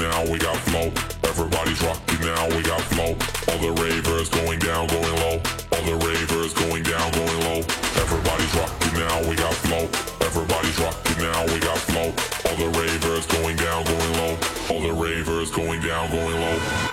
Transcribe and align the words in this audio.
now, 0.00 0.24
we 0.24 0.38
got 0.38 0.56
flow. 0.56 0.90
Everybody's 1.24 1.80
rocking 1.82 2.20
now, 2.20 2.48
we 2.48 2.62
got 2.62 2.80
flow. 2.80 3.12
All 3.48 3.58
the 3.58 3.72
ravers 3.82 4.28
going 4.30 4.58
down, 4.58 4.86
going 4.88 5.16
low. 5.20 5.36
All 5.72 5.84
the 5.84 5.96
ravers 6.06 6.54
going 6.54 6.82
down, 6.82 7.12
going 7.12 7.40
low. 7.44 7.60
Everybody's 8.00 8.54
rocking 8.56 8.94
now, 8.98 9.20
we 9.28 9.36
got 9.36 9.54
flow. 9.54 9.88
Everybody's 10.24 10.78
rocking 10.80 11.18
now, 11.18 11.44
we 11.46 11.60
got 11.60 11.78
flow. 11.78 12.08
All 12.48 12.56
the 12.56 12.78
ravers 12.78 13.26
going 13.26 13.56
down, 13.56 13.84
going 13.84 14.12
low. 14.14 14.38
All 14.70 14.80
the 14.80 14.92
ravers 14.92 15.50
going 15.50 15.80
down, 15.82 16.10
going 16.10 16.40
low. 16.40 16.89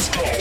Let's 0.00 0.08
go. 0.08 0.39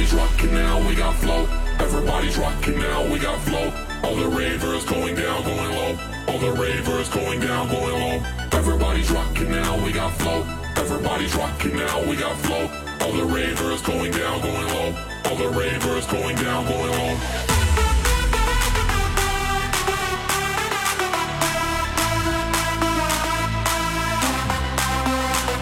Everybody's 0.00 0.30
rocking 0.32 0.54
now, 0.54 0.88
we 0.88 0.94
got 0.94 1.14
flow. 1.16 1.46
Everybody's 1.78 2.38
rocking 2.38 2.78
now, 2.78 3.12
we 3.12 3.18
got 3.18 3.38
flow. 3.42 3.70
All 4.02 4.16
the 4.16 4.28
ravers 4.28 4.82
going 4.86 5.14
down, 5.14 5.42
going 5.44 5.74
low. 5.76 5.98
All 6.26 6.38
the 6.38 6.52
ravers 6.52 7.10
going 7.10 7.40
down, 7.40 7.68
going 7.68 7.92
low. 7.92 8.26
Everybody's 8.50 9.10
rocking 9.10 9.50
now, 9.50 9.84
we 9.84 9.92
got 9.92 10.10
flow. 10.14 10.46
Everybody's 10.76 11.36
rocking 11.36 11.76
now, 11.76 12.02
we 12.08 12.16
got 12.16 12.34
flow. 12.38 12.70
All 13.02 13.12
the 13.12 13.26
ravers 13.26 13.82
going 13.82 14.10
down, 14.10 14.40
going 14.40 14.68
low. 14.68 14.94
All 15.26 15.36
the 15.36 15.50
ravers 15.50 16.06
going 16.06 16.36
down, 16.36 16.64
going 16.64 16.92
low. 16.92 17.16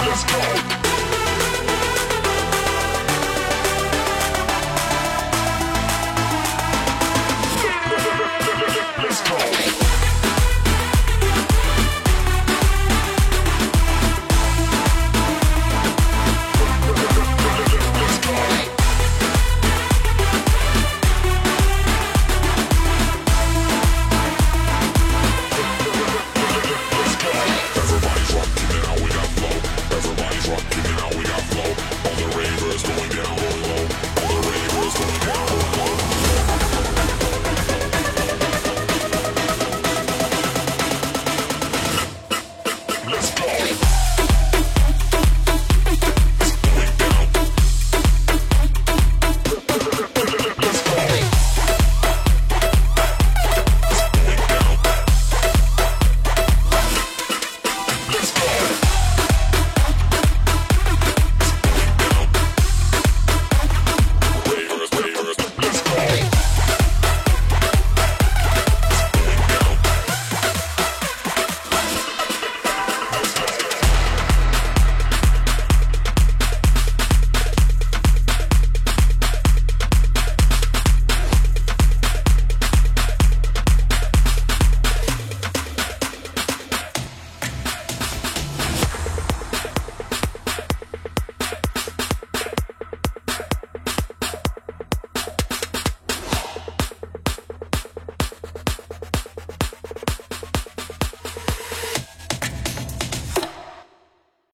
Let's 0.06 0.82
go. 0.82 0.87